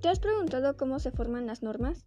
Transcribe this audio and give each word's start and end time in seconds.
¿Te 0.00 0.08
has 0.08 0.18
preguntado 0.18 0.78
cómo 0.78 0.98
se 0.98 1.10
forman 1.10 1.46
las 1.46 1.62
normas? 1.62 2.06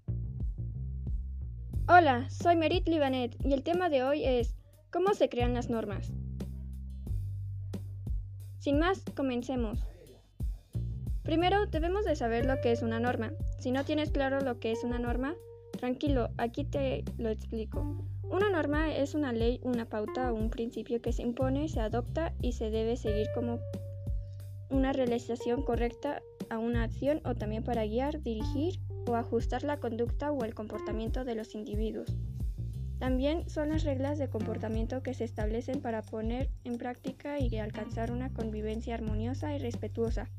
Hola, 1.88 2.28
soy 2.32 2.56
Merit 2.56 2.88
Libanet 2.88 3.36
y 3.46 3.54
el 3.54 3.62
tema 3.62 3.88
de 3.90 4.04
hoy 4.04 4.26
es 4.26 4.56
¿Cómo 4.92 5.14
se 5.14 5.30
crean 5.30 5.54
las 5.54 5.70
normas? 5.70 6.12
Sin 8.58 8.80
más, 8.80 9.04
comencemos. 9.16 9.86
Primero, 11.22 11.68
debemos 11.68 12.04
de 12.06 12.16
saber 12.16 12.48
lo 12.48 12.60
que 12.62 12.72
es 12.72 12.82
una 12.82 13.00
norma. 13.00 13.32
Si 13.60 13.70
no 13.70 13.86
tienes 13.86 14.10
claro 14.10 14.42
lo 14.42 14.60
que 14.60 14.72
es 14.72 14.84
una 14.84 14.98
norma, 14.98 15.36
tranquilo, 15.78 16.30
aquí 16.38 16.64
te 16.64 17.04
lo 17.20 17.30
explico. 17.30 18.08
Una 18.24 18.50
norma 18.50 18.92
es 18.96 19.14
una 19.14 19.34
ley, 19.34 19.60
una 19.62 19.86
pauta 19.86 20.32
o 20.32 20.36
un 20.36 20.50
principio 20.50 21.00
que 21.00 21.14
se 21.14 21.22
impone, 21.22 21.70
se 21.70 21.80
adopta 21.80 22.34
y 22.42 22.54
se 22.54 22.72
debe 22.72 22.98
seguir 22.98 23.28
como 23.36 23.60
una 24.72 24.94
realización 24.94 25.62
correcta 25.62 26.24
a 26.54 26.60
una 26.60 26.84
acción 26.84 27.20
o 27.26 27.34
también 27.34 27.64
para 27.64 27.86
guiar, 27.86 28.22
dirigir 28.22 28.80
o 29.08 29.16
ajustar 29.16 29.64
la 29.64 29.80
conducta 29.80 30.32
o 30.32 30.44
el 30.46 30.54
comportamiento 30.54 31.26
de 31.26 31.34
los 31.34 31.56
individuos. 31.56 32.16
También 33.00 33.50
son 33.50 33.70
las 33.70 33.84
reglas 33.84 34.20
de 34.20 34.30
comportamiento 34.30 35.02
que 35.02 35.16
se 35.16 35.24
establecen 35.24 35.82
para 35.82 36.04
poner 36.04 36.52
en 36.64 36.78
práctica 36.78 37.40
y 37.40 37.58
alcanzar 37.58 38.12
una 38.12 38.32
convivencia 38.32 38.94
armoniosa 38.94 39.54
y 39.56 39.58
respetuosa. 39.58 40.30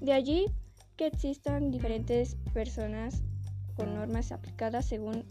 De 0.00 0.12
allí 0.12 0.46
que 0.96 1.08
existan 1.08 1.70
diferentes 1.72 2.36
personas 2.54 3.22
con 3.74 3.94
normas 3.94 4.30
aplicadas 4.30 4.86
según 4.86 5.24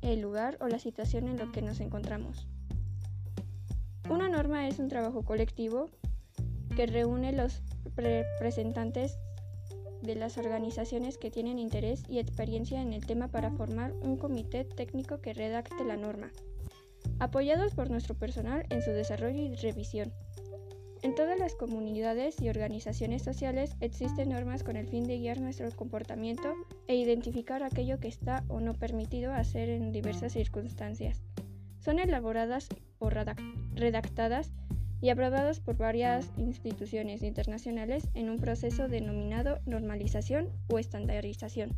el 0.00 0.20
lugar 0.20 0.56
o 0.60 0.68
la 0.68 0.78
situación 0.78 1.28
en 1.28 1.36
la 1.36 1.50
que 1.52 1.60
nos 1.60 1.80
encontramos. 1.80 2.46
Una 4.08 4.28
norma 4.28 4.68
es 4.68 4.78
un 4.78 4.88
trabajo 4.88 5.24
colectivo 5.24 5.90
que 6.76 6.86
reúne 6.86 7.32
los 7.32 7.62
representantes 7.96 9.18
de 10.02 10.14
las 10.14 10.38
organizaciones 10.38 11.18
que 11.18 11.30
tienen 11.30 11.58
interés 11.58 12.02
y 12.08 12.18
experiencia 12.18 12.80
en 12.80 12.92
el 12.92 13.06
tema 13.06 13.28
para 13.28 13.50
formar 13.50 13.92
un 14.02 14.16
comité 14.16 14.64
técnico 14.64 15.20
que 15.20 15.34
redacte 15.34 15.84
la 15.84 15.96
norma, 15.96 16.30
apoyados 17.18 17.74
por 17.74 17.90
nuestro 17.90 18.14
personal 18.14 18.66
en 18.70 18.82
su 18.82 18.90
desarrollo 18.90 19.42
y 19.42 19.54
revisión. 19.56 20.12
En 21.02 21.14
todas 21.14 21.38
las 21.38 21.54
comunidades 21.54 22.42
y 22.42 22.50
organizaciones 22.50 23.22
sociales 23.22 23.74
existen 23.80 24.28
normas 24.28 24.62
con 24.62 24.76
el 24.76 24.86
fin 24.86 25.04
de 25.04 25.18
guiar 25.18 25.40
nuestro 25.40 25.70
comportamiento 25.70 26.52
e 26.88 26.96
identificar 26.96 27.62
aquello 27.62 27.98
que 27.98 28.08
está 28.08 28.44
o 28.48 28.60
no 28.60 28.74
permitido 28.74 29.32
hacer 29.32 29.70
en 29.70 29.92
diversas 29.92 30.34
circunstancias. 30.34 31.22
Son 31.78 31.98
elaboradas 31.98 32.68
o 32.98 33.08
redactadas 33.08 34.52
y 35.00 35.08
aprobados 35.08 35.60
por 35.60 35.76
varias 35.76 36.30
instituciones 36.36 37.22
internacionales 37.22 38.08
en 38.14 38.30
un 38.30 38.38
proceso 38.38 38.88
denominado 38.88 39.60
normalización 39.66 40.48
o 40.68 40.78
estandarización. 40.78 41.74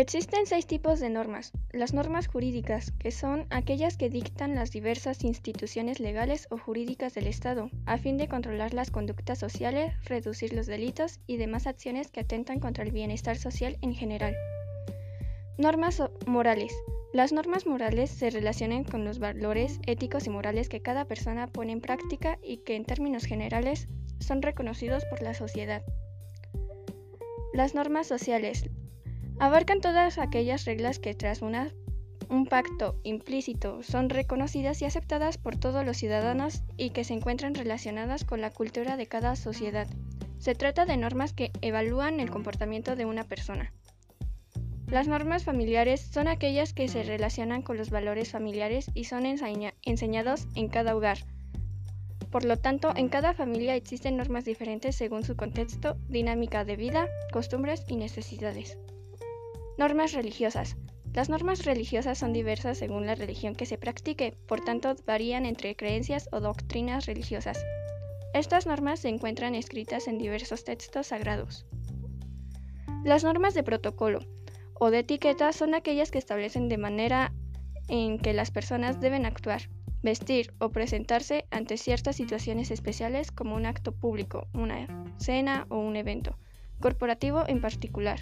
Existen 0.00 0.46
seis 0.46 0.66
tipos 0.66 0.98
de 0.98 1.10
normas. 1.10 1.52
Las 1.72 1.92
normas 1.92 2.26
jurídicas, 2.26 2.90
que 2.92 3.10
son 3.10 3.46
aquellas 3.50 3.98
que 3.98 4.08
dictan 4.08 4.54
las 4.54 4.70
diversas 4.70 5.24
instituciones 5.24 6.00
legales 6.00 6.46
o 6.48 6.56
jurídicas 6.56 7.12
del 7.12 7.26
Estado, 7.26 7.68
a 7.84 7.98
fin 7.98 8.16
de 8.16 8.26
controlar 8.26 8.72
las 8.72 8.90
conductas 8.90 9.38
sociales, 9.38 9.92
reducir 10.06 10.54
los 10.54 10.66
delitos 10.66 11.20
y 11.26 11.36
demás 11.36 11.66
acciones 11.66 12.10
que 12.10 12.20
atentan 12.20 12.60
contra 12.60 12.82
el 12.82 12.92
bienestar 12.92 13.36
social 13.36 13.76
en 13.82 13.94
general. 13.94 14.34
Normas 15.58 16.02
morales. 16.26 16.72
Las 17.12 17.34
normas 17.34 17.66
morales 17.66 18.08
se 18.08 18.30
relacionan 18.30 18.84
con 18.84 19.04
los 19.04 19.18
valores 19.18 19.80
éticos 19.86 20.26
y 20.26 20.30
morales 20.30 20.70
que 20.70 20.80
cada 20.80 21.04
persona 21.04 21.46
pone 21.46 21.72
en 21.72 21.82
práctica 21.82 22.38
y 22.42 22.64
que 22.64 22.74
en 22.74 22.86
términos 22.86 23.26
generales 23.26 23.86
son 24.18 24.40
reconocidos 24.40 25.04
por 25.10 25.20
la 25.20 25.34
sociedad. 25.34 25.84
Las 27.52 27.74
normas 27.74 28.06
sociales 28.06 28.70
abarcan 29.40 29.80
todas 29.80 30.18
aquellas 30.18 30.66
reglas 30.66 30.98
que 30.98 31.14
tras 31.14 31.40
un 31.40 32.46
pacto 32.46 33.00
implícito 33.04 33.82
son 33.82 34.10
reconocidas 34.10 34.82
y 34.82 34.84
aceptadas 34.84 35.38
por 35.38 35.56
todos 35.56 35.84
los 35.84 35.96
ciudadanos 35.96 36.62
y 36.76 36.90
que 36.90 37.04
se 37.04 37.14
encuentran 37.14 37.54
relacionadas 37.54 38.24
con 38.24 38.42
la 38.42 38.50
cultura 38.50 38.98
de 38.98 39.06
cada 39.06 39.36
sociedad. 39.36 39.88
Se 40.38 40.54
trata 40.54 40.84
de 40.84 40.98
normas 40.98 41.32
que 41.32 41.52
evalúan 41.62 42.20
el 42.20 42.30
comportamiento 42.30 42.96
de 42.96 43.06
una 43.06 43.24
persona. 43.24 43.72
Las 44.88 45.08
normas 45.08 45.44
familiares 45.44 46.02
son 46.02 46.28
aquellas 46.28 46.74
que 46.74 46.88
se 46.88 47.02
relacionan 47.02 47.62
con 47.62 47.78
los 47.78 47.88
valores 47.88 48.30
familiares 48.30 48.90
y 48.92 49.04
son 49.04 49.24
enseñados 49.24 50.48
en 50.54 50.68
cada 50.68 50.94
hogar. 50.94 51.18
Por 52.30 52.44
lo 52.44 52.58
tanto, 52.58 52.92
en 52.94 53.08
cada 53.08 53.32
familia 53.32 53.74
existen 53.74 54.18
normas 54.18 54.44
diferentes 54.44 54.96
según 54.96 55.24
su 55.24 55.34
contexto, 55.34 55.96
dinámica 56.08 56.66
de 56.66 56.76
vida, 56.76 57.08
costumbres 57.32 57.84
y 57.88 57.96
necesidades. 57.96 58.76
Normas 59.80 60.12
religiosas. 60.12 60.76
Las 61.14 61.30
normas 61.30 61.64
religiosas 61.64 62.18
son 62.18 62.34
diversas 62.34 62.76
según 62.76 63.06
la 63.06 63.14
religión 63.14 63.54
que 63.54 63.64
se 63.64 63.78
practique, 63.78 64.36
por 64.46 64.60
tanto 64.60 64.94
varían 65.06 65.46
entre 65.46 65.74
creencias 65.74 66.28
o 66.32 66.40
doctrinas 66.40 67.06
religiosas. 67.06 67.64
Estas 68.34 68.66
normas 68.66 69.00
se 69.00 69.08
encuentran 69.08 69.54
escritas 69.54 70.06
en 70.06 70.18
diversos 70.18 70.64
textos 70.64 71.06
sagrados. 71.06 71.64
Las 73.04 73.24
normas 73.24 73.54
de 73.54 73.62
protocolo 73.62 74.18
o 74.78 74.90
de 74.90 74.98
etiqueta 74.98 75.50
son 75.54 75.74
aquellas 75.74 76.10
que 76.10 76.18
establecen 76.18 76.68
de 76.68 76.76
manera 76.76 77.32
en 77.88 78.18
que 78.18 78.34
las 78.34 78.50
personas 78.50 79.00
deben 79.00 79.24
actuar, 79.24 79.70
vestir 80.02 80.52
o 80.58 80.68
presentarse 80.68 81.46
ante 81.50 81.78
ciertas 81.78 82.16
situaciones 82.16 82.70
especiales 82.70 83.32
como 83.32 83.56
un 83.56 83.64
acto 83.64 83.92
público, 83.92 84.46
una 84.52 84.86
cena 85.16 85.66
o 85.70 85.78
un 85.78 85.96
evento, 85.96 86.36
corporativo 86.80 87.48
en 87.48 87.62
particular. 87.62 88.20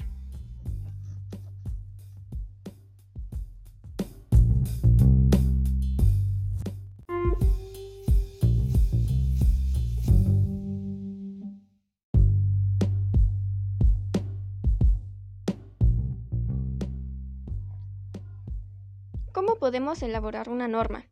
¿Cómo 19.38 19.54
podemos 19.54 20.02
elaborar 20.02 20.48
una 20.48 20.66
norma? 20.66 21.06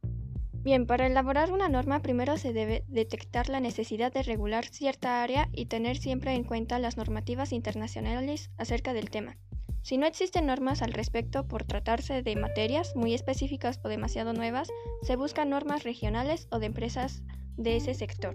Bien, 0.65 0.85
para 0.89 1.07
elaborar 1.07 1.53
una 1.53 1.69
norma 1.69 2.03
primero 2.03 2.37
se 2.39 2.53
debe 2.53 2.83
detectar 2.89 3.49
la 3.49 3.61
necesidad 3.61 4.13
de 4.13 4.25
regular 4.25 4.65
cierta 4.65 5.23
área 5.23 5.49
y 5.53 5.67
tener 5.67 5.97
siempre 5.97 6.35
en 6.35 6.43
cuenta 6.43 6.81
las 6.81 6.97
normativas 6.97 7.53
internacionales 7.53 8.51
acerca 8.59 8.93
del 8.95 9.11
tema. 9.11 9.39
Si 9.83 9.97
no 9.97 10.07
existen 10.07 10.47
normas 10.47 10.83
al 10.83 10.93
respecto 10.93 11.47
por 11.47 11.63
tratarse 11.63 12.25
de 12.25 12.35
materias 12.35 12.97
muy 12.97 13.15
específicas 13.15 13.79
o 13.85 13.89
demasiado 13.89 14.33
nuevas, 14.33 14.71
se 15.03 15.15
buscan 15.15 15.51
normas 15.51 15.85
regionales 15.85 16.49
o 16.51 16.59
de 16.59 16.67
empresas 16.67 17.23
de 17.57 17.77
ese 17.77 17.95
sector. 17.95 18.35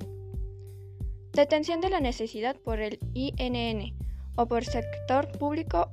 Detención 1.34 1.82
de 1.82 1.90
la 1.90 2.00
necesidad 2.00 2.56
por 2.56 2.80
el 2.80 2.98
INN 3.14 3.94
o 4.38 4.48
por 4.48 4.64
sector 4.64 5.38
público 5.38 5.92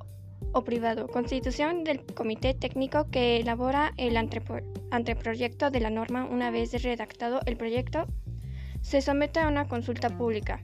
o 0.51 0.63
privado. 0.63 1.07
Constitución 1.07 1.83
del 1.83 2.05
comité 2.05 2.53
técnico 2.53 3.09
que 3.09 3.37
elabora 3.37 3.93
el 3.97 4.17
anteproyecto 4.17 5.69
de 5.69 5.79
la 5.79 5.89
norma 5.89 6.25
una 6.25 6.51
vez 6.51 6.71
redactado 6.81 7.41
el 7.45 7.57
proyecto. 7.57 8.05
Se 8.81 9.01
somete 9.01 9.39
a 9.39 9.47
una 9.47 9.67
consulta 9.67 10.09
pública. 10.09 10.63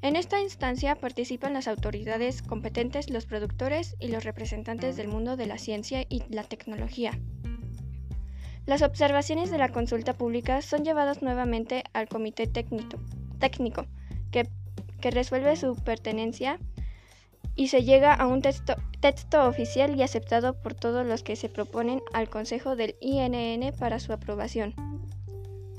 En 0.00 0.14
esta 0.14 0.40
instancia 0.40 0.94
participan 0.94 1.54
las 1.54 1.66
autoridades 1.66 2.42
competentes, 2.42 3.10
los 3.10 3.26
productores 3.26 3.96
y 3.98 4.08
los 4.08 4.22
representantes 4.22 4.96
del 4.96 5.08
mundo 5.08 5.36
de 5.36 5.46
la 5.46 5.58
ciencia 5.58 6.02
y 6.08 6.22
la 6.28 6.44
tecnología. 6.44 7.18
Las 8.64 8.82
observaciones 8.82 9.50
de 9.50 9.58
la 9.58 9.70
consulta 9.70 10.12
pública 10.12 10.62
son 10.62 10.84
llevadas 10.84 11.22
nuevamente 11.22 11.82
al 11.94 12.06
comité 12.06 12.46
técnico, 12.46 12.98
técnico 13.40 13.86
que, 14.30 14.48
que 15.00 15.10
resuelve 15.10 15.56
su 15.56 15.74
pertenencia 15.74 16.60
y 17.58 17.68
se 17.68 17.82
llega 17.82 18.14
a 18.14 18.28
un 18.28 18.40
texto, 18.40 18.76
oficial 19.48 19.96
y 19.96 20.02
aceptado 20.02 20.54
por 20.54 20.74
todos 20.74 21.04
los 21.04 21.24
que 21.24 21.34
se 21.34 21.48
proponen 21.48 22.00
al 22.12 22.30
Consejo 22.30 22.76
del 22.76 22.94
INN 23.00 23.72
para 23.76 23.98
su 23.98 24.12
aprobación. 24.12 24.74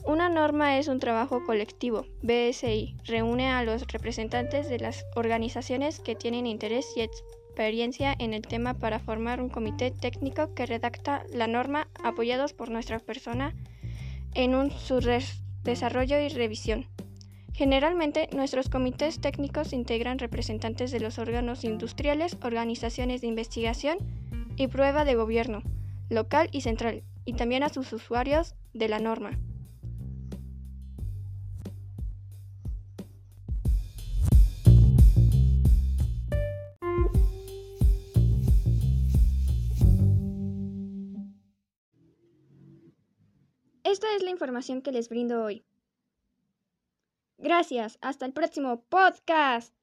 Una 0.03 0.27
norma 0.27 0.77
es 0.77 0.89
un 0.89 0.99
trabajo 0.99 1.41
colectivo, 1.45 2.05
BSI, 2.21 2.97
reúne 3.05 3.49
a 3.49 3.63
los 3.63 3.87
representantes 3.87 4.67
de 4.67 4.79
las 4.79 5.05
organizaciones 5.15 6.01
que 6.01 6.15
tienen 6.15 6.47
interés 6.47 6.85
y 6.97 7.01
experiencia 7.01 8.13
en 8.19 8.33
el 8.33 8.41
tema 8.41 8.73
para 8.73 8.99
formar 8.99 9.41
un 9.41 9.47
comité 9.47 9.91
técnico 9.91 10.53
que 10.53 10.65
redacta 10.65 11.23
la 11.31 11.47
norma 11.47 11.87
apoyados 12.03 12.51
por 12.51 12.69
nuestra 12.69 12.99
persona 12.99 13.55
en 14.33 14.53
un 14.53 14.69
su 14.69 14.99
desarrollo 15.63 16.19
y 16.19 16.27
revisión. 16.27 16.87
Generalmente, 17.59 18.29
nuestros 18.31 18.69
comités 18.69 19.19
técnicos 19.19 19.73
integran 19.73 20.17
representantes 20.17 20.91
de 20.91 21.01
los 21.01 21.19
órganos 21.19 21.65
industriales, 21.65 22.37
organizaciones 22.41 23.19
de 23.19 23.27
investigación 23.27 23.97
y 24.55 24.67
prueba 24.67 25.03
de 25.03 25.15
gobierno, 25.15 25.61
local 26.09 26.47
y 26.53 26.61
central, 26.61 27.03
y 27.25 27.33
también 27.33 27.63
a 27.63 27.67
sus 27.67 27.91
usuarios 27.91 28.55
de 28.73 28.87
la 28.87 28.99
norma. 28.99 29.37
Esta 43.83 44.15
es 44.15 44.23
la 44.23 44.29
información 44.29 44.81
que 44.81 44.93
les 44.93 45.09
brindo 45.09 45.43
hoy. 45.43 45.65
Gracias, 47.39 47.97
hasta 48.01 48.25
el 48.25 48.33
próximo 48.33 48.83
podcast. 48.89 49.73